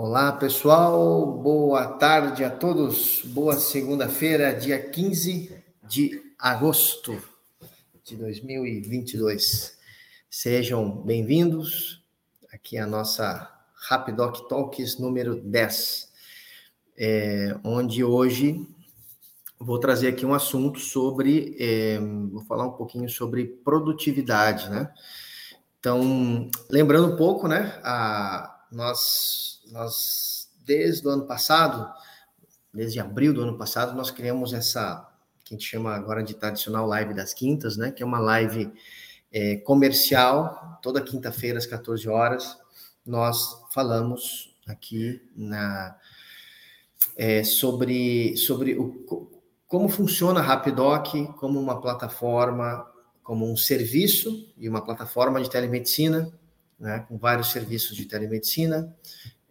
[0.00, 1.26] Olá, pessoal.
[1.26, 3.20] Boa tarde a todos.
[3.24, 7.20] Boa segunda-feira, dia 15 de agosto
[8.04, 9.76] de 2022.
[10.30, 12.00] Sejam bem-vindos
[12.52, 16.12] aqui a nossa Rapidoc Talks número 10,
[16.96, 18.64] é, onde hoje
[19.58, 21.98] vou trazer aqui um assunto sobre, é,
[22.30, 24.94] vou falar um pouquinho sobre produtividade, né?
[25.80, 31.90] Então, lembrando um pouco, né, a, nós nós, desde o ano passado,
[32.72, 35.08] desde abril do ano passado, nós criamos essa,
[35.44, 37.90] que a gente chama agora de tradicional live das quintas, né?
[37.90, 38.72] Que é uma live
[39.32, 42.56] é, comercial, toda quinta-feira às 14 horas,
[43.04, 45.96] nós falamos aqui na,
[47.16, 49.32] é, sobre, sobre o,
[49.66, 52.86] como funciona a Rapidoc como uma plataforma,
[53.22, 56.32] como um serviço e uma plataforma de telemedicina,
[56.78, 58.94] né, com vários serviços de telemedicina,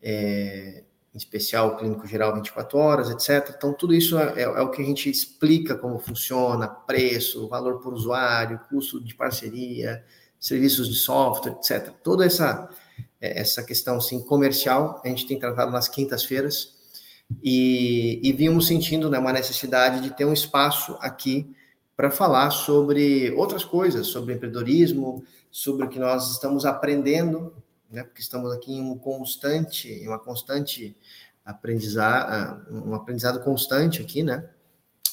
[0.10, 3.54] é, em especial o clínico geral 24 horas, etc.
[3.58, 7.82] Então, tudo isso é, é, é, o que a gente explica como funciona, preço, valor
[7.82, 10.02] por usuário, custo de parceria,
[10.40, 11.92] serviços de software, etc.
[12.02, 12.70] Toda essa,
[13.20, 16.74] é, essa questão assim, comercial a gente tem tratado nas quintas-feiras
[17.44, 21.54] e, e vimos sentindo né, uma necessidade de ter um espaço aqui
[21.98, 27.52] para falar sobre outras coisas, sobre empreendedorismo, sobre o que nós estamos aprendendo
[27.90, 28.04] né?
[28.04, 30.96] Porque estamos aqui em um constante, em uma constante
[31.46, 34.50] aprendizado, um aprendizado constante aqui, né?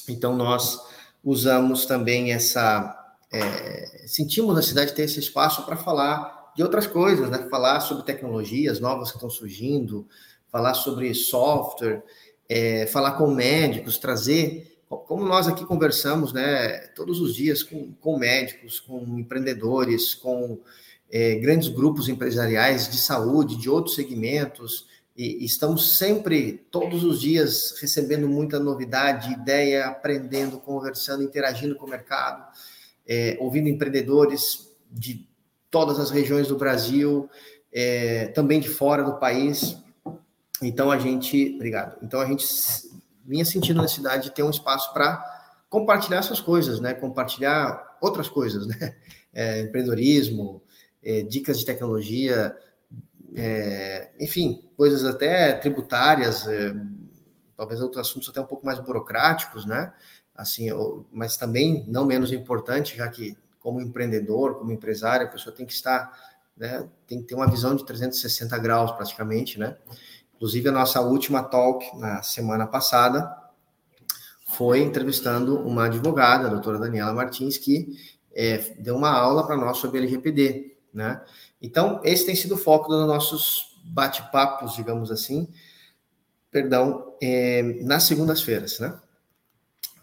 [0.09, 0.81] Então nós
[1.23, 7.31] usamos também essa, é, sentimos na cidade ter esse espaço para falar de outras coisas,
[7.31, 7.47] né?
[7.51, 10.07] Falar sobre tecnologias novas que estão surgindo,
[10.49, 12.03] falar sobre software,
[12.49, 18.19] é, falar com médicos, trazer como nós aqui conversamos, né, todos os dias com, com
[18.19, 20.61] médicos, com empreendedores, com
[21.11, 27.79] é, grandes grupos empresariais de saúde, de outros segmentos, e estamos sempre, todos os dias,
[27.81, 32.45] recebendo muita novidade, ideia, aprendendo, conversando, interagindo com o mercado,
[33.07, 35.29] é, ouvindo empreendedores de
[35.71, 37.31] todas as regiões do Brasil,
[37.73, 39.77] é, também de fora do país.
[40.61, 41.97] Então a gente, obrigado.
[42.03, 42.45] Então a gente
[43.25, 45.23] vinha sentindo a necessidade de ter um espaço para
[45.69, 46.95] compartilhar essas coisas, né?
[46.95, 48.97] Compartilhar outras coisas, né?
[49.37, 50.63] É, empreendedorismo,
[51.05, 52.57] é, dicas de tecnologia,
[53.35, 56.75] é, enfim, coisas até tributárias, é,
[57.57, 59.93] talvez outros assuntos até um pouco mais burocráticos, né?
[60.35, 60.69] Assim,
[61.13, 65.73] mas também não menos importante, já que como empreendedor, como empresário, a pessoa tem que
[65.73, 66.13] estar,
[66.57, 69.77] né, tem que ter uma visão de 360 graus praticamente, né?
[70.35, 73.45] Inclusive a nossa última talk na semana passada
[74.49, 77.97] foi entrevistando uma advogada, a doutora Daniela Martins, que
[78.35, 81.21] é, deu uma aula para nós sobre LGPD, né?
[81.61, 85.49] Então, esse tem sido o foco dos nossos bate-papos, digamos assim,
[86.51, 88.99] perdão, é, nas segundas-feiras, né?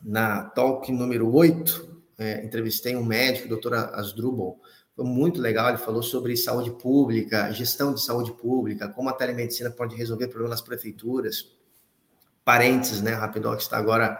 [0.03, 4.59] Na talk número 8, é, entrevistei um médico, doutor Asdrubal,
[4.95, 9.71] foi muito legal, ele falou sobre saúde pública, gestão de saúde pública, como a telemedicina
[9.71, 11.47] pode resolver problemas nas prefeituras,
[12.43, 14.19] parênteses, né, Rapidoc está agora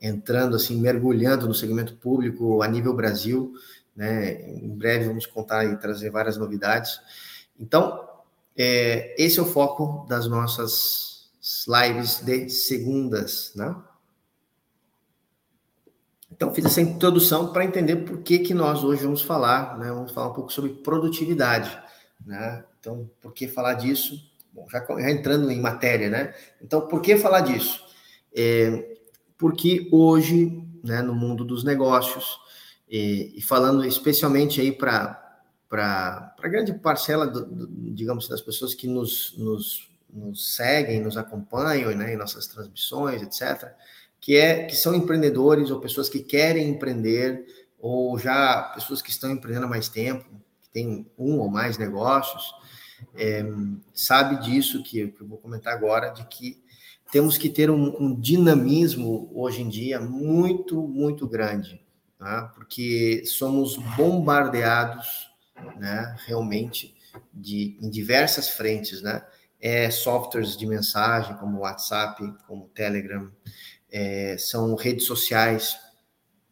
[0.00, 3.52] entrando, assim, mergulhando no segmento público a nível Brasil,
[3.98, 4.48] né?
[4.48, 7.00] Em breve vamos contar e trazer várias novidades.
[7.58, 8.08] Então,
[8.56, 11.28] é, esse é o foco das nossas
[11.66, 13.74] lives de segundas, né?
[16.30, 19.90] Então, fiz essa introdução para entender por que, que nós hoje vamos falar, né?
[19.90, 21.76] Vamos falar um pouco sobre produtividade,
[22.24, 22.64] né?
[22.78, 24.30] Então, por que falar disso?
[24.52, 26.34] Bom, já, já entrando em matéria, né?
[26.62, 27.84] Então, por que falar disso?
[28.32, 28.96] É,
[29.36, 32.38] porque hoje, né, no mundo dos negócios,
[32.90, 38.88] e, e falando especialmente aí para a grande parcela, do, do, digamos, das pessoas que
[38.88, 43.70] nos, nos, nos seguem, nos acompanham né, em nossas transmissões, etc.,
[44.20, 47.46] que, é, que são empreendedores ou pessoas que querem empreender,
[47.78, 50.24] ou já pessoas que estão empreendendo há mais tempo,
[50.60, 52.52] que têm um ou mais negócios,
[53.14, 53.44] é,
[53.92, 56.60] sabe disso que, que, eu vou comentar agora, de que
[57.12, 61.80] temos que ter um, um dinamismo hoje em dia muito, muito grande
[62.18, 62.52] tá?
[62.54, 65.30] porque somos bombardeados,
[65.76, 66.94] né, realmente,
[67.32, 69.24] de, em diversas frentes, né?
[69.60, 73.28] É, softwares de mensagem como WhatsApp, como Telegram,
[73.90, 75.76] é, são redes sociais,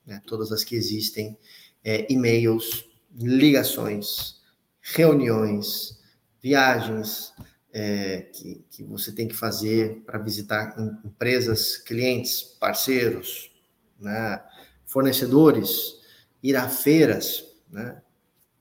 [0.05, 1.39] né, todas as que existem,
[1.85, 2.85] é, e-mails,
[3.17, 4.41] ligações,
[4.81, 6.01] reuniões,
[6.43, 7.33] viagens
[7.73, 10.75] é, que, que você tem que fazer para visitar
[11.05, 13.53] empresas, clientes, parceiros,
[14.01, 14.43] né,
[14.87, 15.97] fornecedores,
[16.43, 18.01] ir a feiras, né?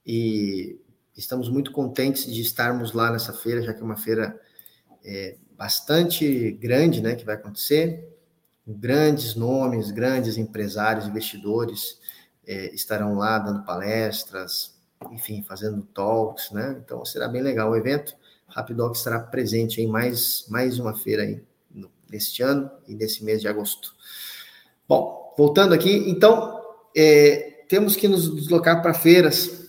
[0.06, 0.80] e
[1.16, 4.40] estamos muito contentes de estarmos lá nessa feira, já que é uma feira
[5.04, 8.08] é, bastante grande, né, que vai acontecer,
[8.66, 11.98] grandes nomes, grandes empresários, investidores
[12.46, 14.74] é, estarão lá dando palestras,
[15.10, 16.80] enfim, fazendo talks, né?
[16.84, 18.14] Então será bem legal o evento.
[18.46, 21.42] Rapidoc estará presente em mais, mais uma feira aí
[22.10, 23.94] neste ano e nesse mês de agosto.
[24.86, 26.60] Bom, voltando aqui, então
[26.94, 29.61] é, temos que nos deslocar para feiras,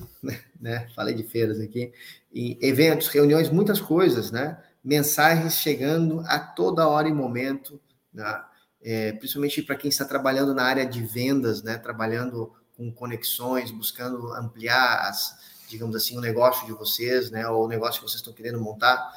[0.64, 0.88] né?
[0.96, 1.92] Falei de feiras aqui,
[2.34, 4.58] e eventos, reuniões, muitas coisas, né?
[4.82, 7.80] Mensagens chegando a toda hora e momento,
[8.14, 8.42] né?
[8.82, 11.78] é, principalmente para quem está trabalhando na área de vendas, né?
[11.78, 15.36] Trabalhando com conexões, buscando ampliar, as,
[15.68, 19.14] digamos assim, o negócio de vocês, né, ou o negócio que vocês estão querendo montar.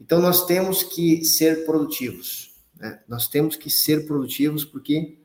[0.00, 2.54] Então, nós temos que ser produtivos.
[2.76, 3.00] Né?
[3.08, 5.18] Nós temos que ser produtivos porque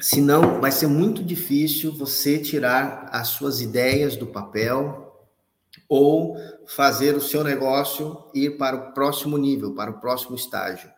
[0.00, 5.04] senão vai ser muito difícil você tirar as suas ideias do papel
[5.88, 6.36] ou
[6.66, 10.90] fazer o seu negócio ir para o próximo nível, para o próximo estágio.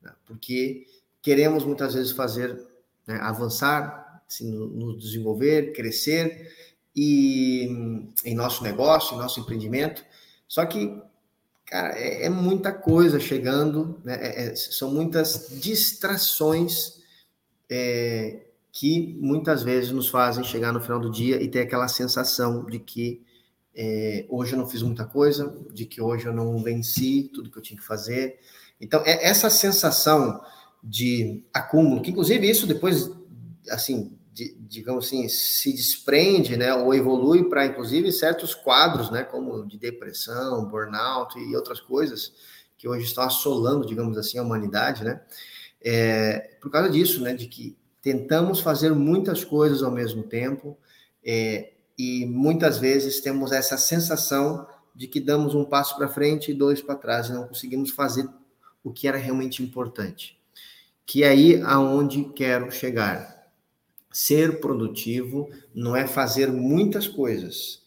[0.00, 0.12] Né?
[0.24, 0.86] Porque
[1.20, 2.58] queremos muitas vezes fazer
[3.06, 3.18] né?
[3.20, 6.50] avançar, assim, nos desenvolver, crescer
[6.94, 7.68] e
[8.24, 10.02] em nosso negócio, em nosso empreendimento.
[10.48, 10.98] Só que,
[11.66, 14.16] cara, é, é muita coisa chegando, né?
[14.20, 16.95] É, é, são muitas distrações
[17.70, 22.64] é, que muitas vezes nos fazem chegar no final do dia e ter aquela sensação
[22.66, 23.22] de que
[23.74, 27.58] é, hoje eu não fiz muita coisa, de que hoje eu não venci tudo que
[27.58, 28.38] eu tinha que fazer.
[28.80, 30.40] Então, é essa sensação
[30.82, 33.10] de acúmulo, que inclusive isso depois,
[33.70, 39.66] assim, de, digamos assim, se desprende, né, ou evolui para inclusive certos quadros, né, como
[39.66, 42.32] de depressão, burnout e outras coisas
[42.76, 45.20] que hoje estão assolando, digamos assim, a humanidade, né,
[45.86, 50.76] é, por causa disso, né, de que tentamos fazer muitas coisas ao mesmo tempo
[51.24, 56.54] é, e muitas vezes temos essa sensação de que damos um passo para frente e
[56.54, 58.28] dois para trás e não conseguimos fazer
[58.82, 60.36] o que era realmente importante
[61.06, 63.46] que é aí aonde quero chegar.
[64.12, 67.82] Ser produtivo não é fazer muitas coisas.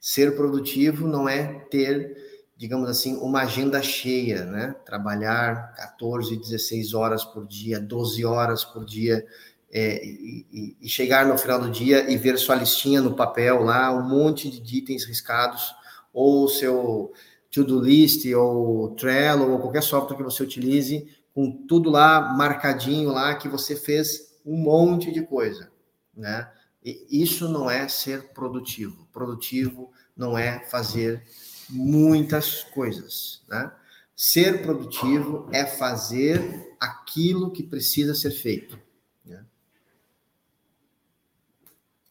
[0.00, 2.29] Ser produtivo não é ter,
[2.60, 4.76] digamos assim, uma agenda cheia, né?
[4.84, 9.26] Trabalhar 14, 16 horas por dia, 12 horas por dia,
[9.72, 13.90] é, e, e, chegar no final do dia e ver sua listinha no papel lá,
[13.90, 15.74] um monte de itens riscados,
[16.12, 17.14] ou seu
[17.50, 23.36] to-do list, ou Trello, ou qualquer software que você utilize, com tudo lá marcadinho lá
[23.36, 25.72] que você fez um monte de coisa,
[26.14, 26.46] né?
[26.84, 29.08] E isso não é ser produtivo.
[29.10, 31.24] Produtivo não é fazer
[31.70, 33.72] muitas coisas, né?
[34.14, 38.78] Ser produtivo é fazer aquilo que precisa ser feito.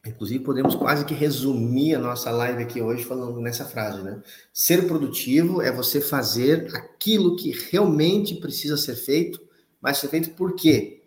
[0.06, 4.22] Inclusive, podemos quase que resumir a nossa live aqui hoje falando nessa frase, né?
[4.52, 9.38] Ser produtivo é você fazer aquilo que realmente precisa ser feito,
[9.78, 11.02] mas ser feito por quê?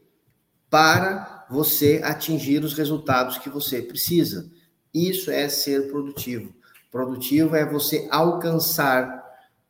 [0.70, 4.52] Para você atingir os resultados que você precisa.
[4.94, 6.54] Isso é ser produtivo.
[6.94, 9.22] Produtivo é você alcançar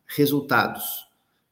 [0.06, 1.08] resultados,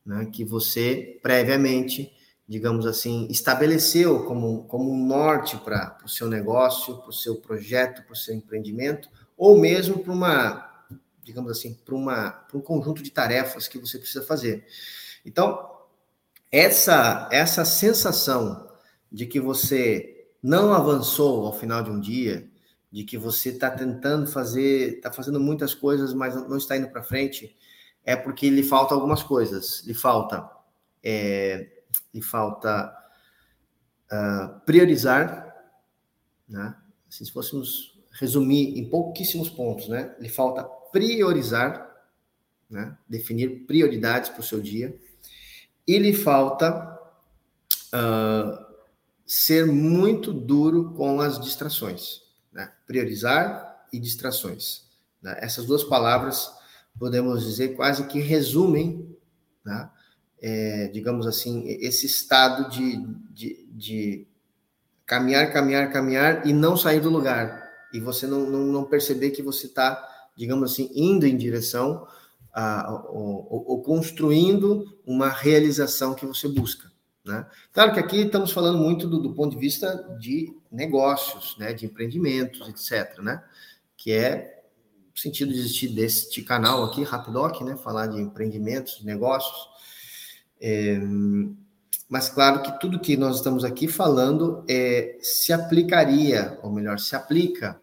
[0.05, 0.27] né?
[0.31, 2.13] Que você previamente
[2.51, 8.03] digamos assim, estabeleceu como, como um norte para o seu negócio, para o seu projeto,
[8.03, 10.85] para o seu empreendimento, ou mesmo para uma,
[11.23, 11.95] digamos assim, para
[12.53, 14.65] um conjunto de tarefas que você precisa fazer.
[15.25, 15.65] Então,
[16.51, 18.69] essa essa sensação
[19.09, 22.50] de que você não avançou ao final de um dia,
[22.91, 27.01] de que você está tentando fazer, está fazendo muitas coisas, mas não está indo para
[27.01, 27.55] frente,
[28.03, 29.83] é porque lhe falta algumas coisas.
[29.85, 30.49] Lhe falta
[31.03, 31.69] é,
[32.13, 32.93] lhe falta
[34.11, 35.47] uh, priorizar,
[36.47, 36.75] né?
[37.07, 40.15] Assim, se fôssemos resumir em pouquíssimos pontos, né?
[40.19, 41.89] Lhe falta priorizar,
[42.69, 42.97] né?
[43.07, 44.97] Definir prioridades para o seu dia.
[45.87, 46.99] E lhe falta
[47.93, 48.65] uh,
[49.25, 52.21] ser muito duro com as distrações,
[52.51, 52.71] né?
[52.85, 54.83] priorizar e distrações.
[55.21, 55.37] Né?
[55.41, 56.51] Essas duas palavras,
[56.97, 59.15] podemos dizer, quase que resumem,
[59.63, 59.89] né?
[60.41, 62.97] é, digamos assim, esse estado de,
[63.29, 64.27] de, de,
[65.05, 67.69] caminhar, caminhar, caminhar e não sair do lugar.
[67.93, 72.07] E você não, não, não perceber que você está, digamos assim, indo em direção
[72.53, 76.90] a, ou, ou construindo uma realização que você busca.
[77.23, 77.45] Né?
[77.71, 81.85] Claro que aqui estamos falando muito do, do, ponto de vista de negócios, né, de
[81.85, 83.43] empreendimentos, etc., né,
[83.95, 84.63] que é
[85.15, 89.69] o sentido de existir deste canal aqui, Rapidoc, né, falar de empreendimentos, de negócios.
[90.59, 90.99] É,
[92.09, 97.15] mas claro que tudo que nós estamos aqui falando é, se aplicaria, ou melhor, se
[97.15, 97.79] aplica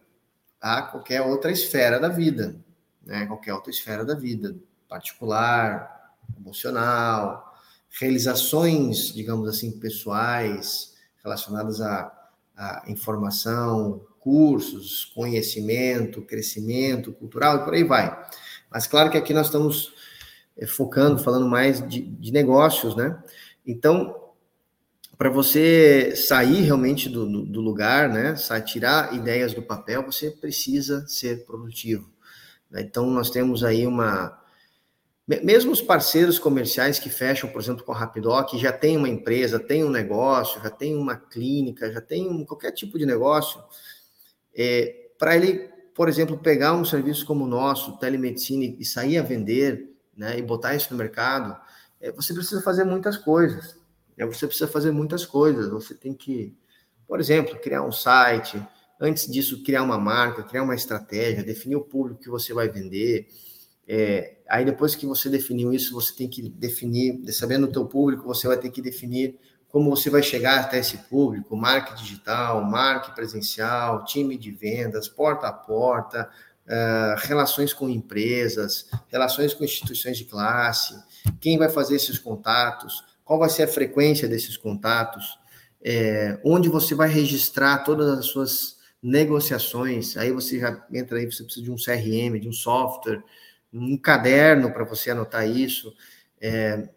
[0.59, 2.59] a qualquer outra esfera da vida,
[3.05, 4.55] né, qualquer outra esfera da vida,
[4.89, 7.48] particular, emocional,
[7.89, 10.93] realizações, digamos assim, pessoais
[11.23, 12.11] relacionadas à,
[12.55, 18.25] à informação, cursos, conhecimento, crescimento cultural e por aí vai.
[18.69, 19.93] Mas claro que aqui nós estamos
[20.57, 23.21] é, focando, falando mais de, de negócios, né?
[23.65, 24.15] Então,
[25.17, 28.35] para você sair realmente do, do, lugar, né?
[28.65, 32.09] Tirar ideias do papel, você precisa ser produtivo.
[32.69, 32.81] Né?
[32.81, 34.39] Então, nós temos aí uma,
[35.43, 39.59] mesmo os parceiros comerciais que fecham, por exemplo, com a Rapidoc, já tem uma empresa,
[39.59, 43.61] tem um negócio, já tem uma clínica, já tem um, qualquer tipo de negócio,
[44.55, 49.21] é, para ele, por exemplo, pegar um serviço como o nosso, telemedicina, e sair a
[49.21, 51.55] vender, né, e botar isso no mercado,
[52.01, 53.77] é, você precisa fazer muitas coisas.
[54.17, 55.69] Né, você precisa fazer muitas coisas.
[55.69, 56.57] Você tem que,
[57.07, 58.59] por exemplo, criar um site,
[58.99, 63.27] antes disso, criar uma marca, criar uma estratégia, definir o público que você vai vender,
[63.91, 68.23] é, aí depois que você definiu isso, você tem que definir, sabendo o teu público,
[68.23, 73.11] você vai ter que definir como você vai chegar até esse público, marca digital, marca
[73.11, 76.29] presencial, time de vendas, porta a porta,
[76.67, 80.95] uh, relações com empresas, relações com instituições de classe,
[81.39, 85.39] quem vai fazer esses contatos, qual vai ser a frequência desses contatos,
[85.83, 91.43] é, onde você vai registrar todas as suas negociações, aí você já entra aí, você
[91.43, 93.23] precisa de um CRM, de um software,
[93.71, 95.93] um caderno para você anotar isso.
[96.41, 96.89] É,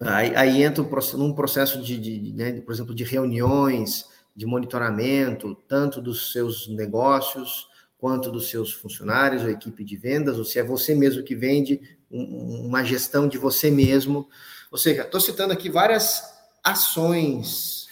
[0.00, 5.54] aí, aí, entra um, num processo de, de né, por exemplo, de reuniões, de monitoramento,
[5.68, 7.68] tanto dos seus negócios
[7.98, 11.80] quanto dos seus funcionários ou equipe de vendas, ou se é você mesmo que vende,
[12.10, 14.28] um, uma gestão de você mesmo.
[14.70, 16.22] Ou seja, estou citando aqui várias
[16.64, 17.88] ações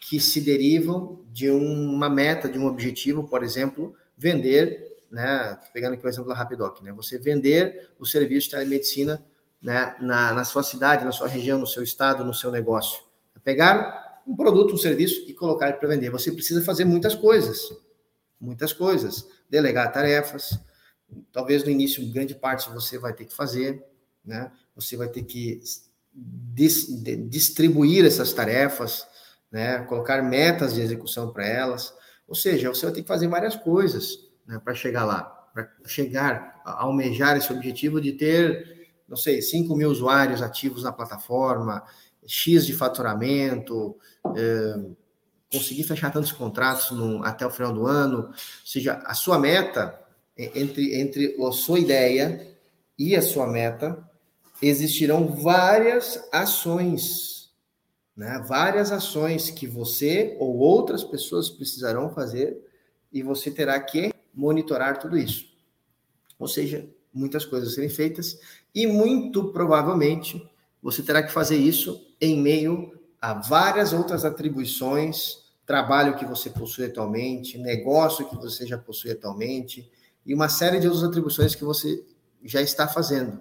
[0.00, 6.04] que se derivam de uma meta, de um objetivo, por exemplo, vender né, pegando aqui
[6.04, 9.24] o exemplo da Rapidoc, né, você vender o serviço de telemedicina
[9.60, 13.02] né, na, na sua cidade, na sua região, no seu estado, no seu negócio.
[13.42, 16.10] Pegar um produto, um serviço e colocar para vender.
[16.10, 17.72] Você precisa fazer muitas coisas,
[18.38, 19.26] muitas coisas.
[19.48, 20.58] Delegar tarefas,
[21.32, 23.82] talvez no início, grande parte você vai ter que fazer,
[24.22, 24.52] né?
[24.76, 25.60] Você vai ter que
[26.12, 26.86] dis,
[27.28, 29.06] distribuir essas tarefas,
[29.50, 29.78] né?
[29.84, 31.94] Colocar metas de execução para elas.
[32.26, 36.60] Ou seja, você vai ter que fazer várias coisas né, para chegar lá, para chegar
[36.64, 41.84] a almejar esse objetivo de ter, não sei, 5 mil usuários ativos na plataforma,
[42.26, 43.94] X de faturamento,
[44.34, 44.80] é,
[45.52, 50.00] conseguir fechar tantos contratos no, até o final do ano, ou seja, a sua meta,
[50.36, 52.56] entre, entre a sua ideia
[52.98, 54.02] e a sua meta,
[54.62, 57.50] existirão várias ações,
[58.16, 58.42] né?
[58.46, 62.56] várias ações que você ou outras pessoas precisarão fazer
[63.12, 65.46] e você terá que monitorar tudo isso.
[66.38, 68.38] Ou seja, muitas coisas serem feitas
[68.72, 70.48] e muito provavelmente
[70.80, 76.84] você terá que fazer isso em meio a várias outras atribuições, trabalho que você possui
[76.84, 79.90] atualmente, negócio que você já possui atualmente
[80.24, 82.04] e uma série de outras atribuições que você
[82.44, 83.40] já está fazendo.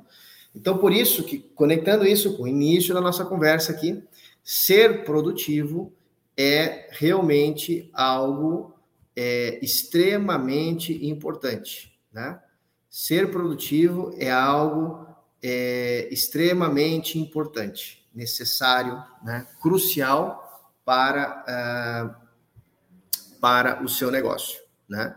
[0.56, 4.04] Então, por isso que conectando isso com o início da nossa conversa aqui,
[4.44, 5.94] ser produtivo
[6.36, 8.74] é realmente algo
[9.20, 12.40] é extremamente importante, né?
[12.88, 15.08] Ser produtivo é algo
[15.42, 19.48] é, extremamente importante, necessário, né?
[19.60, 25.16] crucial para, uh, para o seu negócio, né?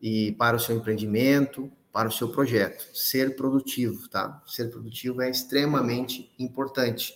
[0.00, 2.88] E para o seu empreendimento, para o seu projeto.
[2.96, 4.42] Ser produtivo, tá?
[4.46, 7.14] Ser produtivo é extremamente importante,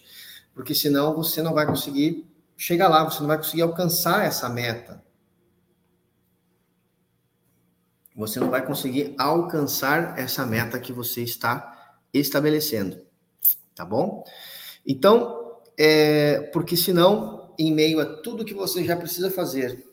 [0.54, 2.26] porque senão você não vai conseguir
[2.58, 5.02] chegar lá, você não vai conseguir alcançar essa meta,
[8.16, 12.98] você não vai conseguir alcançar essa meta que você está estabelecendo,
[13.74, 14.24] tá bom?
[14.86, 19.84] Então, é, porque senão em meio a tudo que você já precisa fazer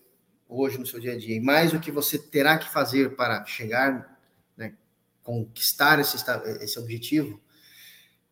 [0.48, 3.44] hoje no seu dia a dia, e mais o que você terá que fazer para
[3.46, 4.18] chegar,
[4.56, 4.74] né,
[5.22, 6.16] conquistar esse,
[6.62, 7.42] esse objetivo,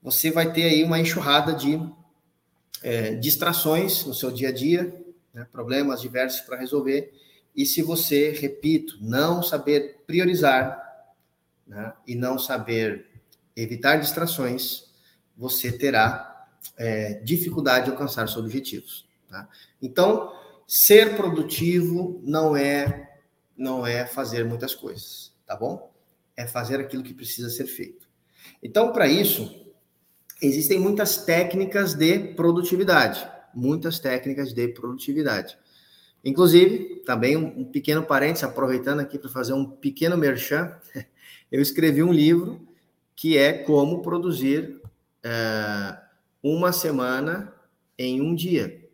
[0.01, 1.79] você vai ter aí uma enxurrada de
[2.81, 7.12] é, distrações no seu dia a dia, né, problemas diversos para resolver,
[7.55, 10.81] e se você, repito, não saber priorizar
[11.67, 13.08] né, e não saber
[13.55, 14.89] evitar distrações,
[15.36, 19.08] você terá é, dificuldade de alcançar seus objetivos.
[19.29, 19.48] Tá?
[19.81, 20.31] Então,
[20.67, 23.10] ser produtivo não é
[23.58, 25.93] não é fazer muitas coisas, tá bom?
[26.36, 28.10] É fazer aquilo que precisa ser feito.
[28.63, 29.72] Então, para isso,
[30.41, 35.58] existem muitas técnicas de produtividade, muitas técnicas de produtividade.
[36.23, 40.75] Inclusive, também um, pequeno parênteses, aproveitando aqui para fazer um pequeno merchan,
[41.51, 42.67] eu escrevi um livro
[43.15, 44.79] que é como produzir
[45.23, 45.97] é,
[46.43, 47.53] uma semana
[47.97, 48.87] em um dia,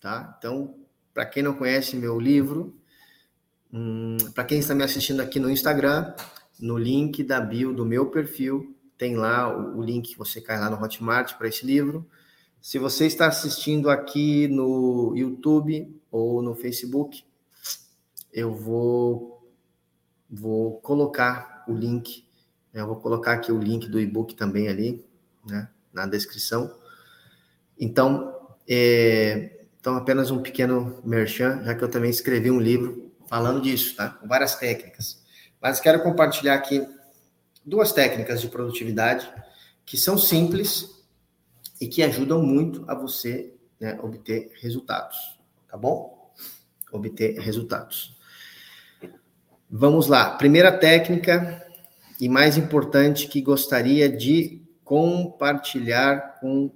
[0.00, 0.34] tá?
[0.38, 0.74] Então,
[1.12, 2.74] para quem não conhece meu livro,
[3.72, 6.14] hum, para quem está me assistindo aqui no Instagram,
[6.60, 10.58] no link da bio do meu perfil, tem lá o, o link que você cai
[10.58, 12.06] lá no Hotmart para esse livro.
[12.64, 17.22] Se você está assistindo aqui no YouTube ou no Facebook,
[18.32, 19.52] eu vou,
[20.30, 22.26] vou colocar o link,
[22.72, 22.80] né?
[22.80, 25.04] eu vou colocar aqui o link do e-book também ali,
[25.46, 26.74] né, na descrição.
[27.78, 28.34] Então,
[28.66, 33.94] é, então, apenas um pequeno merchan, já que eu também escrevi um livro falando disso,
[33.94, 34.08] tá?
[34.08, 35.22] Com várias técnicas.
[35.60, 36.82] Mas quero compartilhar aqui
[37.62, 39.30] duas técnicas de produtividade
[39.84, 41.03] que são simples
[41.84, 45.38] e que ajudam muito a você né, obter resultados,
[45.68, 46.32] tá bom?
[46.90, 48.18] Obter resultados.
[49.70, 50.30] Vamos lá.
[50.30, 51.62] Primeira técnica
[52.18, 56.72] e mais importante que gostaria de compartilhar com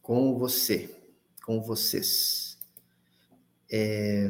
[0.00, 0.94] com você,
[1.44, 2.56] com vocês.
[3.68, 4.28] É...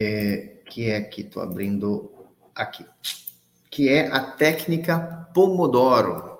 [0.00, 2.12] é, que é aqui, estou abrindo
[2.54, 2.84] aqui,
[3.70, 6.38] que é a técnica Pomodoro.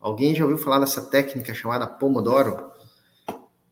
[0.00, 2.72] Alguém já ouviu falar dessa técnica chamada Pomodoro?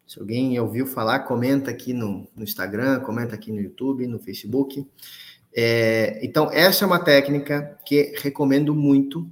[0.07, 4.89] Se alguém ouviu falar, comenta aqui no, no Instagram, comenta aqui no YouTube, no Facebook.
[5.53, 9.29] É, então, essa é uma técnica que recomendo muito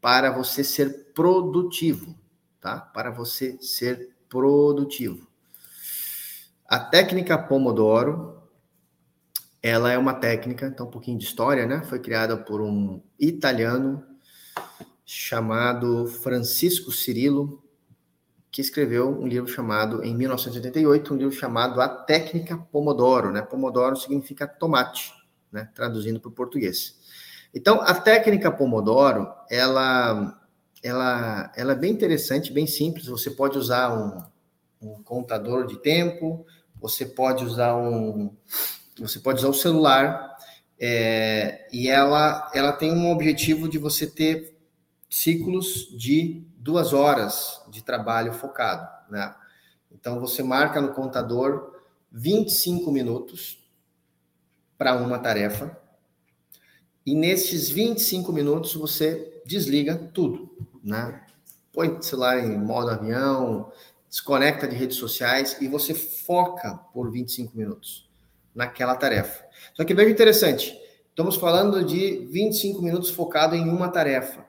[0.00, 2.16] para você ser produtivo,
[2.60, 2.80] tá?
[2.80, 5.28] Para você ser produtivo.
[6.66, 8.39] A técnica Pomodoro
[9.62, 11.82] ela é uma técnica, então um pouquinho de história, né?
[11.82, 14.04] Foi criada por um italiano
[15.04, 17.62] chamado Francisco Cirilo,
[18.50, 23.42] que escreveu um livro chamado, em 1988, um livro chamado A Técnica Pomodoro, né?
[23.42, 25.12] Pomodoro significa tomate,
[25.52, 25.68] né?
[25.74, 26.98] Traduzindo para o português.
[27.54, 30.40] Então, a técnica Pomodoro, ela,
[30.82, 33.06] ela, ela é bem interessante, bem simples.
[33.06, 34.22] Você pode usar um,
[34.80, 36.46] um contador de tempo,
[36.80, 38.34] você pode usar um,
[38.98, 40.36] você pode usar o celular
[40.78, 44.56] é, e ela, ela tem um objetivo de você ter
[45.08, 49.34] ciclos de duas horas de trabalho focado, né?
[49.90, 51.74] Então você marca no contador
[52.10, 53.58] 25 minutos
[54.78, 55.78] para uma tarefa
[57.04, 60.50] e nesses 25 minutos você desliga tudo,
[60.82, 61.26] né?
[61.72, 63.70] Põe o celular em modo avião,
[64.08, 68.09] desconecta de redes sociais e você foca por 25 minutos
[68.60, 69.42] naquela tarefa.
[69.74, 74.44] Só que veja interessante, estamos falando de 25 minutos focado em uma tarefa.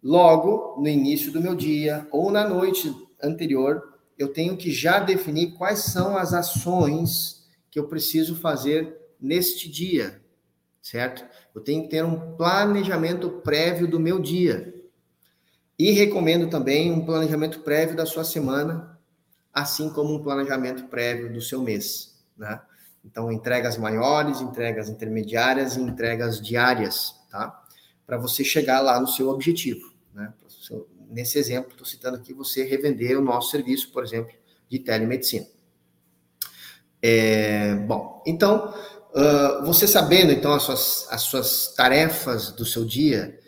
[0.00, 5.54] Logo, no início do meu dia ou na noite anterior, eu tenho que já definir
[5.54, 10.22] quais são as ações que eu preciso fazer neste dia,
[10.80, 11.24] certo?
[11.52, 14.72] Eu tenho que ter um planejamento prévio do meu dia.
[15.76, 18.96] E recomendo também um planejamento prévio da sua semana,
[19.52, 22.60] assim como um planejamento prévio do seu mês, né?
[23.04, 27.62] Então, entregas maiores, entregas intermediárias e entregas diárias, tá?
[28.06, 30.32] Para você chegar lá no seu objetivo, né?
[31.08, 34.32] Nesse exemplo, estou citando aqui, você revender o nosso serviço, por exemplo,
[34.68, 35.46] de telemedicina.
[37.02, 38.72] É, bom, então,
[39.12, 43.40] uh, você sabendo, então, as suas, as suas tarefas do seu dia,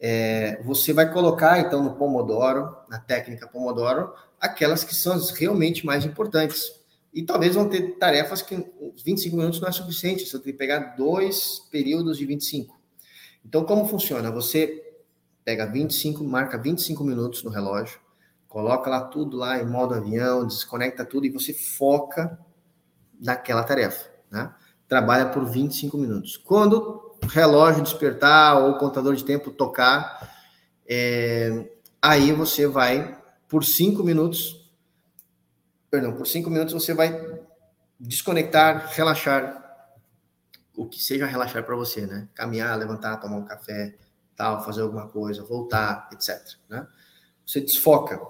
[0.00, 6.04] é, você vai colocar, então, no Pomodoro, na técnica Pomodoro, aquelas que são realmente mais
[6.04, 6.77] importantes.
[7.12, 8.54] E talvez vão ter tarefas que
[9.04, 12.78] 25 minutos não é suficiente, você tem que pegar dois períodos de 25.
[13.44, 14.30] Então, como funciona?
[14.30, 14.84] Você
[15.44, 17.98] pega 25, marca 25 minutos no relógio,
[18.48, 22.38] Coloca lá tudo lá em modo avião, desconecta tudo e você foca
[23.20, 24.54] naquela tarefa, né?
[24.88, 26.38] Trabalha por 25 minutos.
[26.38, 30.34] Quando o relógio despertar ou o contador de tempo tocar,
[30.88, 31.68] é,
[32.00, 34.67] aí você vai por 5 minutos,
[35.90, 37.40] perdão, por 5 minutos você vai
[37.98, 39.64] desconectar, relaxar,
[40.76, 42.28] o que seja relaxar para você, né?
[42.34, 43.96] Caminhar, levantar, tomar um café,
[44.36, 46.40] tal, fazer alguma coisa, voltar, etc.
[46.68, 46.86] Né?
[47.44, 48.20] Você desfoca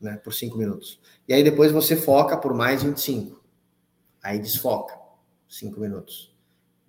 [0.00, 1.00] né, por 5 minutos.
[1.26, 3.42] E aí depois você foca por mais 25.
[4.22, 4.96] Aí desfoca,
[5.48, 6.32] 5 minutos.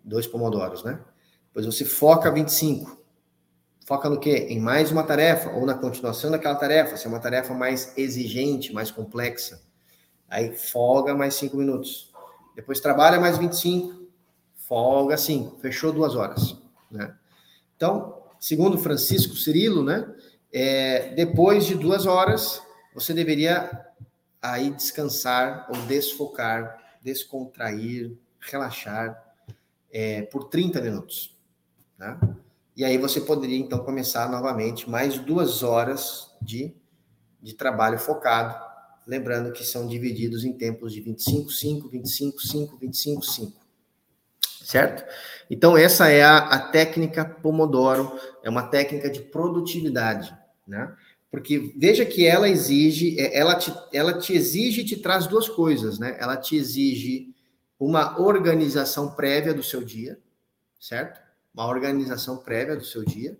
[0.04, 1.00] Dois pomodoros, né?
[1.48, 3.02] Depois você foca 25.
[3.86, 4.48] Foca no quê?
[4.50, 8.74] Em mais uma tarefa, ou na continuação daquela tarefa, se é uma tarefa mais exigente,
[8.74, 9.62] mais complexa.
[10.32, 12.10] Aí folga mais 5 minutos.
[12.56, 14.08] Depois trabalha mais 25,
[14.56, 15.60] folga 5.
[15.60, 16.56] Fechou duas horas.
[16.90, 17.14] Né?
[17.76, 20.10] Então, segundo Francisco Cirilo, né?
[20.54, 22.62] É, depois de duas horas,
[22.96, 23.86] você deveria
[24.42, 29.22] aí descansar ou desfocar, descontrair, relaxar
[29.92, 31.38] é, por 30 minutos.
[31.98, 32.18] Né?
[32.78, 36.74] E aí você poderia então começar novamente mais duas horas de,
[37.42, 38.71] de trabalho focado,
[39.06, 43.62] lembrando que são divididos em tempos de 25, 5, 25, 5, 25, 5.
[44.64, 45.04] Certo?
[45.50, 50.34] Então, essa é a, a técnica Pomodoro, é uma técnica de produtividade,
[50.68, 50.96] né?
[51.32, 55.48] Porque veja que ela exige, é, ela te, ela te exige e te traz duas
[55.48, 56.16] coisas, né?
[56.20, 57.34] Ela te exige
[57.80, 60.20] uma organização prévia do seu dia,
[60.80, 61.20] certo?
[61.54, 63.38] Uma organização prévia do seu dia.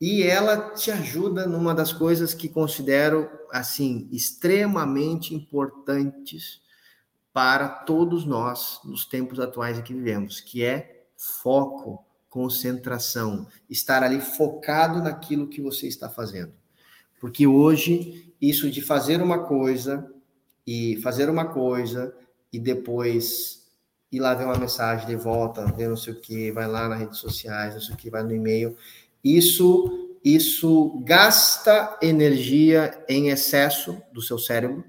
[0.00, 6.60] E ela te ajuda numa das coisas que considero, assim, extremamente importantes
[7.32, 14.20] para todos nós nos tempos atuais em que vivemos, que é foco, concentração, estar ali
[14.20, 16.52] focado naquilo que você está fazendo.
[17.20, 20.12] Porque hoje, isso de fazer uma coisa
[20.66, 22.12] e fazer uma coisa
[22.52, 23.68] e depois
[24.10, 26.98] ir lá ver uma mensagem de volta, ver não sei o que, vai lá nas
[26.98, 28.76] redes sociais, não sei o que, vai no e-mail.
[29.22, 34.82] Isso, isso gasta energia em excesso do seu cérebro,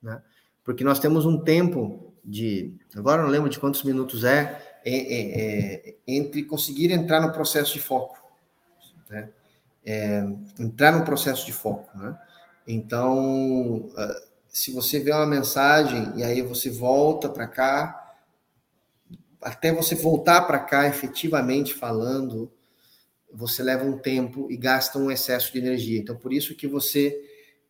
[0.00, 0.22] né?
[0.62, 5.88] Porque nós temos um tempo de, agora não lembro de quantos minutos é, é, é,
[5.90, 8.16] é entre conseguir entrar no processo de foco,
[9.10, 9.28] né?
[9.84, 10.24] é,
[10.58, 12.16] entrar no processo de foco, né?
[12.66, 18.14] Então, ah, se você vê uma mensagem e aí você volta para cá,
[19.40, 22.52] até você voltar para cá efetivamente falando,
[23.34, 25.98] você leva um tempo e gasta um excesso de energia.
[25.98, 27.18] Então, por isso que você,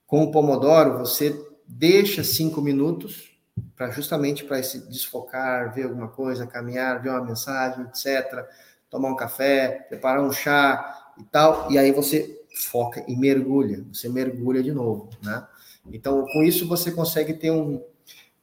[0.06, 1.34] com o Pomodoro, você
[1.66, 3.30] deixa cinco minutos
[3.76, 8.46] para justamente para se desfocar, ver alguma coisa, caminhar, ver uma mensagem, etc.
[8.90, 14.08] Tomar um café, preparar um chá, e tal, e aí você foca e mergulha, você
[14.08, 15.46] mergulha de novo, né?
[15.90, 17.82] Então, com isso você consegue ter um,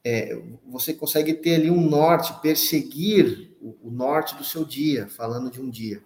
[0.04, 5.50] é, você consegue ter ali um norte, perseguir o, o norte do seu dia, falando
[5.50, 6.02] de um dia.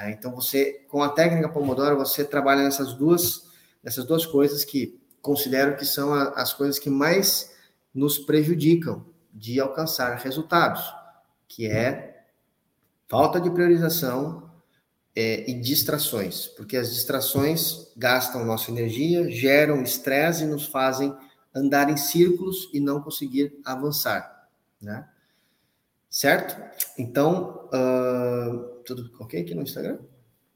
[0.00, 0.12] Né?
[0.12, 3.48] Então, você, com a técnica Pomodoro, você trabalha nessas duas,
[3.82, 7.52] nessas duas coisas que considero que são a, as coisas que mais
[7.94, 10.82] nos prejudicam de alcançar resultados,
[11.46, 12.24] que é
[13.08, 14.50] falta de priorização
[15.14, 21.14] é, e distrações, porque as distrações gastam nossa energia, geram estresse e nos fazem
[21.54, 24.48] andar em círculos e não conseguir avançar,
[24.80, 25.08] né?
[26.08, 26.56] Certo?
[26.98, 29.98] Então, uh, tudo ok aqui no Instagram?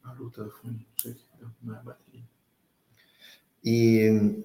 [0.03, 1.25] Parou o telefone, não sei se
[1.62, 2.23] não é bateria.
[3.64, 4.42] E,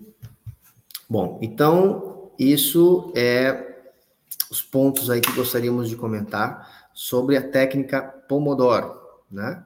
[1.09, 3.67] bom, então, isso é
[4.49, 8.99] os pontos aí que gostaríamos de comentar sobre a técnica Pomodoro,
[9.29, 9.65] né?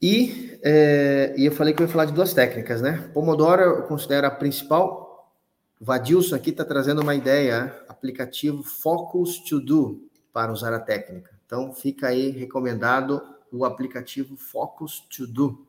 [0.00, 3.10] E, é, e eu falei que eu ia falar de duas técnicas, né?
[3.14, 5.32] Pomodoro eu considero a principal.
[5.80, 11.33] O Vadilson aqui está trazendo uma ideia, aplicativo Focus To Do, para usar a técnica.
[11.54, 15.64] Então, fica aí recomendado o aplicativo Focus To Do,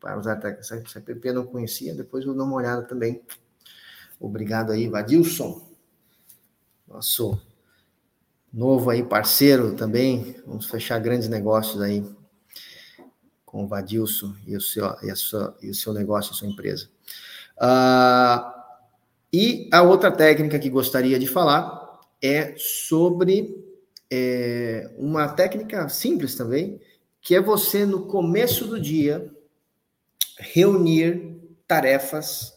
[0.00, 0.88] para usar a técnica.
[0.88, 3.20] Se a PP não conhecia, depois eu dou uma olhada também.
[4.18, 5.68] Obrigado aí, Vadilson.
[6.88, 7.38] Nosso
[8.50, 10.34] novo aí parceiro também.
[10.46, 12.02] Vamos fechar grandes negócios aí
[13.44, 16.88] com o Vadilson e o seu, e, sua, e o seu negócio, a sua empresa.
[17.58, 18.50] Uh,
[19.30, 23.67] e a outra técnica que gostaria de falar é sobre
[24.10, 26.80] é, uma técnica simples também,
[27.20, 29.30] que é você, no começo do dia,
[30.38, 32.54] reunir tarefas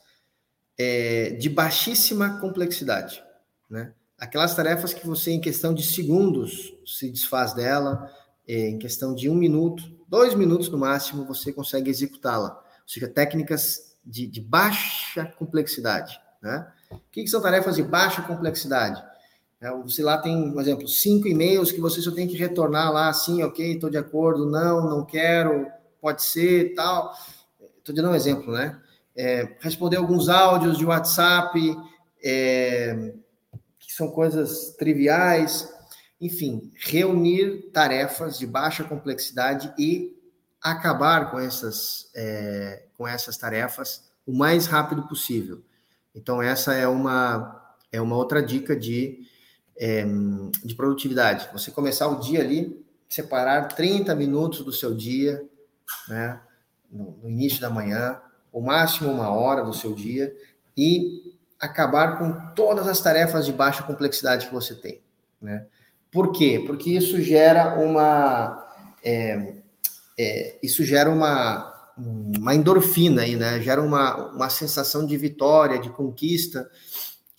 [0.78, 3.24] é, de baixíssima complexidade.
[3.70, 3.94] Né?
[4.18, 8.12] Aquelas tarefas que você, em questão de segundos, se desfaz dela,
[8.48, 12.50] é, em questão de um minuto, dois minutos no máximo, você consegue executá-la.
[12.82, 16.20] Ou seja, técnicas de, de baixa complexidade.
[16.42, 16.68] Né?
[16.90, 19.04] O que, que, são tarefas de baixa complexidade?
[19.62, 23.10] É, você lá tem, por exemplo, cinco e-mails que você só tem que retornar lá,
[23.10, 25.68] assim, ok, estou de acordo, não, não quero,
[26.02, 27.14] pode ser, tal.
[27.78, 28.82] Estou dando um exemplo, né?
[29.16, 31.78] É, responder alguns áudios de WhatsApp,
[32.24, 33.14] é,
[33.80, 35.72] que são coisas triviais,
[36.20, 40.18] enfim, reunir tarefas de baixa complexidade e
[40.62, 45.62] acabar com essas, é, com essas tarefas o mais rápido possível.
[46.16, 49.28] Então, essa é uma, é uma outra dica de,
[49.82, 50.06] é,
[50.64, 51.50] de produtividade.
[51.52, 55.44] Você começar o dia ali, separar 30 minutos do seu dia,
[56.08, 56.40] né,
[56.92, 58.22] no, no início da manhã,
[58.54, 60.36] o máximo uma hora do seu dia,
[60.78, 65.02] e acabar com todas as tarefas de baixa complexidade que você tem.
[65.42, 65.66] Né?
[66.12, 66.64] Por quê?
[66.68, 68.70] Porque isso gera uma.
[69.04, 69.56] É,
[70.20, 73.60] é, isso gera uma, uma endorfina aí, né?
[73.62, 76.70] Gera uma, uma sensação de vitória, de conquista,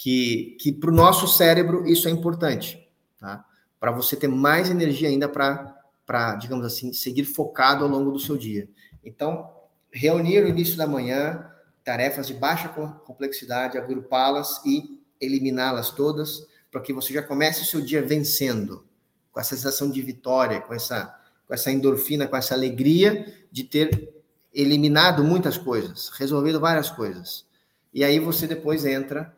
[0.02, 3.44] que, que para o nosso cérebro isso é importante, tá?
[3.78, 8.36] Para você ter mais energia ainda para, digamos assim, seguir focado ao longo do seu
[8.36, 8.68] dia.
[9.04, 9.48] Então,
[9.92, 11.48] reunir no início da manhã
[11.84, 17.80] tarefas de baixa complexidade, agrupá-las e eliminá-las todas para que você já comece o seu
[17.80, 18.84] dia vencendo,
[19.30, 24.12] com a sensação de vitória, com essa, com essa endorfina, com essa alegria de ter
[24.52, 27.46] eliminado muitas coisas, resolvido várias coisas.
[27.94, 29.32] E aí você depois entra,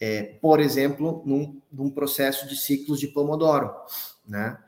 [0.00, 3.72] é, por exemplo, num, num, processo de ciclos de Pomodoro,
[4.26, 4.58] né?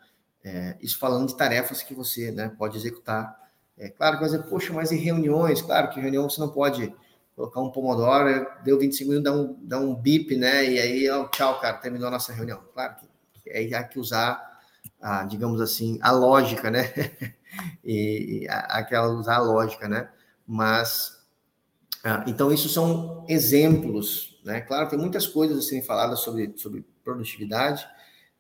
[0.42, 3.38] É, isso falando de tarefas que você né, pode executar.
[3.76, 6.94] É claro que dizer, poxa, mas em reuniões, claro que reunião você não pode
[7.36, 10.64] colocar um Pomodoro, deu 25 minutos, dá um, dá um bip, né?
[10.64, 12.60] E aí, ó, tchau, cara, terminou a nossa reunião.
[12.74, 12.96] Claro
[13.42, 14.60] que, aí há que usar,
[15.00, 16.92] a, digamos assim, a lógica, né?
[17.84, 20.10] e, e aquela usar a lógica, né?
[20.46, 21.19] Mas,
[22.02, 24.60] ah, então, isso são exemplos, né?
[24.62, 27.86] Claro, tem muitas coisas a serem faladas sobre, sobre produtividade,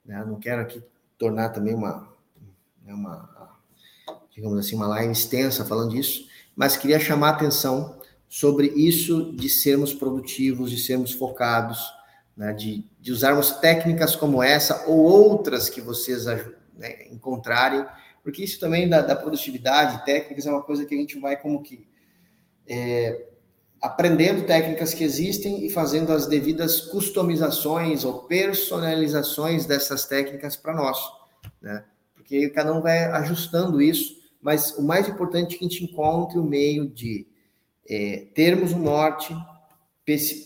[0.04, 0.24] né?
[0.24, 0.82] Não quero aqui
[1.18, 2.08] tornar também uma,
[2.82, 3.58] né, uma,
[4.30, 9.50] digamos assim, uma live extensa falando disso, mas queria chamar a atenção sobre isso de
[9.50, 11.92] sermos produtivos, de sermos focados,
[12.34, 17.84] né, de, de usarmos técnicas como essa ou outras que vocês né, encontrarem,
[18.22, 21.62] porque isso também da, da, produtividade, técnicas, é uma coisa que a gente vai como
[21.62, 21.86] que
[22.66, 23.29] é,
[23.80, 30.98] aprendendo técnicas que existem e fazendo as devidas customizações ou personalizações dessas técnicas para nós,
[31.60, 31.84] né?
[32.14, 36.38] Porque cada um vai ajustando isso, mas o mais importante é que a gente encontre
[36.38, 37.26] o meio de
[37.88, 39.34] é, termos um norte,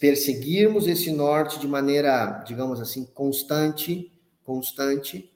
[0.01, 4.13] perseguirmos esse norte de maneira, digamos assim, constante,
[4.45, 5.31] constante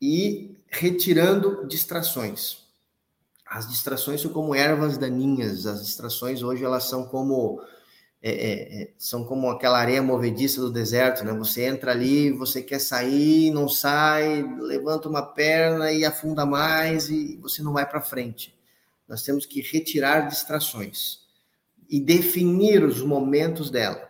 [0.00, 2.67] e retirando distrações.
[3.48, 5.66] As distrações são como ervas daninhas.
[5.66, 7.62] As distrações hoje elas são como
[8.20, 11.32] é, é, é são como aquela areia movediça do deserto, né?
[11.32, 17.36] Você entra ali, você quer sair, não sai, levanta uma perna e afunda mais e
[17.38, 18.54] você não vai para frente.
[19.08, 21.20] Nós temos que retirar distrações
[21.88, 24.06] e definir os momentos dela.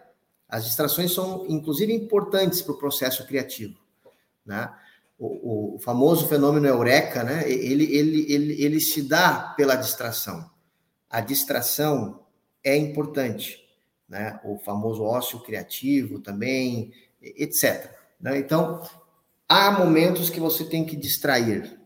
[0.49, 3.79] As distrações são, inclusive, importantes para o processo criativo.
[4.45, 4.69] Né?
[5.19, 7.51] O, o, famoso fenômeno eureka, né?
[7.51, 10.49] ele, ele, ele, ele se dá pela distração.
[11.11, 12.25] A distração
[12.63, 13.67] é importante.
[14.09, 14.39] Né?
[14.45, 17.91] O famoso ócio criativo também, etc.
[18.21, 18.39] Né?
[18.39, 18.81] Então,
[19.49, 21.79] há momentos que você tem que distrair,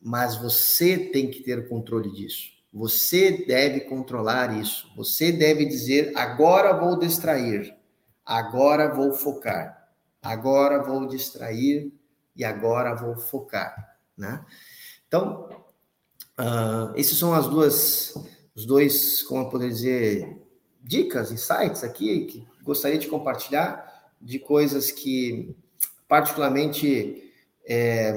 [0.00, 2.50] mas você tem que ter controle disso.
[2.72, 4.90] Você deve controlar isso.
[4.96, 7.74] Você deve dizer: agora vou distrair,
[8.24, 9.88] agora vou focar,
[10.22, 11.92] agora vou distrair
[12.40, 14.44] e agora vou focar, né?
[15.06, 15.48] Então,
[16.38, 18.14] uh, esses são as duas,
[18.54, 20.38] os dois, como eu poderia dizer,
[20.80, 25.54] dicas, insights aqui que gostaria de compartilhar de coisas que
[26.08, 27.32] particularmente
[27.64, 28.14] é,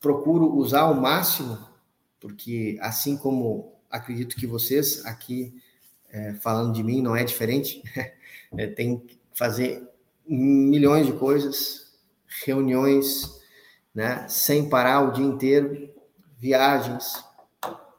[0.00, 1.72] procuro usar ao máximo
[2.22, 5.52] porque assim como acredito que vocês aqui
[6.08, 7.82] é, falando de mim não é diferente,
[8.56, 9.82] é, tem que fazer
[10.24, 11.81] milhões de coisas,
[12.44, 13.40] reuniões,
[13.94, 15.90] né, sem parar o dia inteiro,
[16.38, 17.24] viagens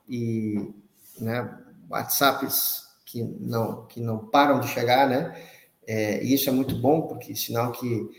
[0.07, 0.73] e
[1.19, 1.57] né,
[1.89, 5.39] WhatsApps que não que não param de chegar, né?
[5.85, 8.09] É, isso é muito bom porque sinal que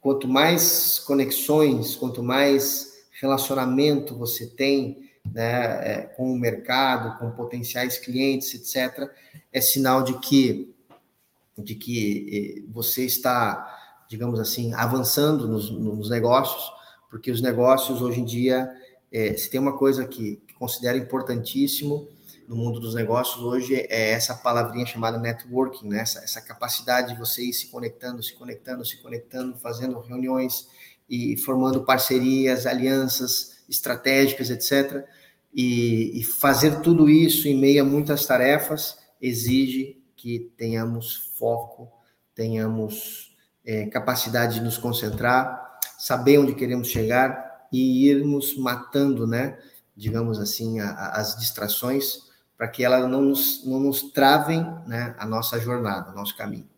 [0.00, 7.98] quanto mais conexões, quanto mais relacionamento você tem né, é, com o mercado, com potenciais
[7.98, 9.10] clientes, etc.,
[9.52, 10.74] é sinal de que,
[11.56, 13.83] de que você está,
[14.14, 16.72] digamos assim, avançando nos, nos negócios,
[17.10, 18.70] porque os negócios hoje em dia,
[19.10, 22.08] é, se tem uma coisa que, que considero importantíssimo,
[22.46, 26.00] no mundo dos negócios hoje é essa palavrinha chamada networking, né?
[26.00, 30.68] essa, essa capacidade de você ir se conectando, se conectando, se conectando, fazendo reuniões
[31.08, 35.04] e formando parcerias, alianças estratégicas, etc.
[35.52, 41.90] E, e fazer tudo isso em meio a muitas tarefas exige que tenhamos foco,
[42.34, 43.33] tenhamos
[43.64, 49.58] é, capacidade de nos concentrar, saber onde queremos chegar e irmos matando, né?
[49.96, 52.24] Digamos assim, a, a, as distrações
[52.56, 56.68] para que elas não nos, não nos travem né, a nossa jornada, o nosso caminho.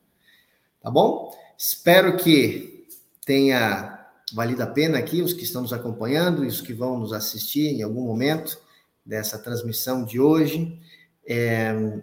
[0.83, 1.37] Tá bom?
[1.59, 2.87] Espero que
[3.25, 7.13] tenha valido a pena aqui, os que estão nos acompanhando e os que vão nos
[7.13, 8.59] assistir em algum momento
[9.05, 10.81] dessa transmissão de hoje.
[11.27, 12.01] É,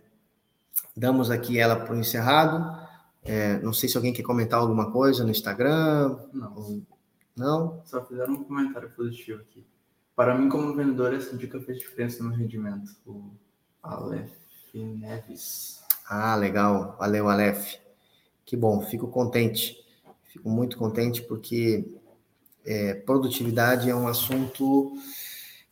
[0.96, 2.83] damos aqui ela para o encerrado.
[3.24, 6.18] É, não sei se alguém quer comentar alguma coisa no Instagram.
[6.34, 6.82] Não.
[7.36, 7.82] Não?
[7.86, 9.66] Só fizeram um comentário positivo aqui.
[10.16, 12.96] Para mim, como vendedor, essa dica fez diferença no rendimento.
[13.06, 13.32] O
[13.82, 14.32] Aleph
[14.74, 15.82] Neves.
[16.08, 16.96] Ah, legal.
[17.00, 17.76] Valeu, Aleph.
[18.46, 19.84] Que bom, fico contente.
[20.28, 21.86] Fico muito contente porque
[22.66, 24.94] é, produtividade é um assunto,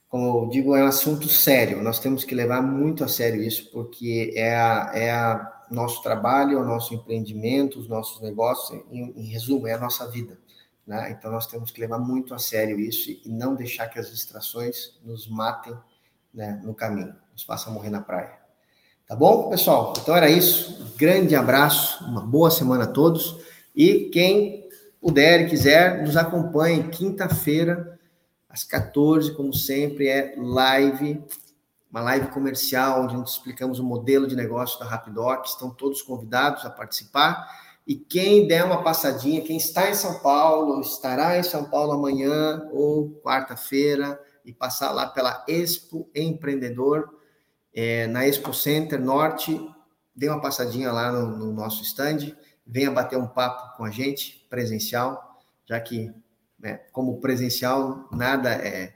[0.08, 1.82] como eu digo, é um assunto sério.
[1.84, 6.60] Nós temos que levar muito a sério isso, porque é a, é a nosso trabalho,
[6.60, 10.38] o nosso empreendimento, os nossos negócios, em, em resumo, é a nossa vida.
[10.86, 11.12] Né?
[11.12, 14.99] Então, nós temos que levar muito a sério isso e não deixar que as distrações
[15.03, 15.73] nos matem
[16.34, 18.34] né, no caminho nos faça morrer na praia.
[19.07, 19.93] Tá bom, pessoal?
[20.01, 20.93] Então era isso.
[20.97, 23.38] grande abraço, uma boa semana a todos.
[23.75, 24.69] E quem
[25.01, 27.99] puder e quiser, nos acompanhe quinta-feira,
[28.47, 31.21] às 14, como sempre, é live,
[31.91, 35.45] uma live comercial, onde nós explicamos o modelo de negócio da Rapidoc.
[35.45, 37.45] Estão todos convidados a participar.
[37.86, 42.69] E quem der uma passadinha, quem está em São Paulo, estará em São Paulo amanhã
[42.71, 47.10] ou quarta-feira, e passar lá pela Expo Empreendedor,
[47.73, 49.60] é, na Expo Center Norte,
[50.15, 54.45] dê uma passadinha lá no, no, nosso stand, venha bater um papo com a gente,
[54.49, 56.12] presencial, já que,
[56.60, 58.93] né, como presencial, nada é,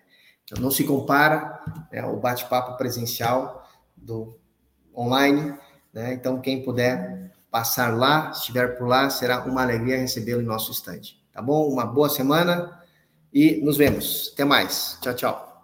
[0.59, 1.59] não se compara
[1.91, 4.37] é, o bate-papo presencial do
[4.95, 5.57] online,
[5.93, 6.13] né?
[6.13, 11.01] Então, quem puder passar lá, estiver por lá, será uma alegria recebê-lo em nosso stand.
[11.31, 11.67] Tá bom?
[11.67, 12.79] Uma boa semana
[13.33, 14.31] e nos vemos.
[14.33, 14.97] Até mais.
[15.01, 15.54] Tchau, tchau.